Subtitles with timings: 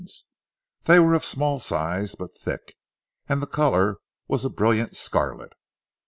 [0.85, 2.73] They were of small size but thick,
[3.29, 5.53] and the colour was a brilliant scarlet.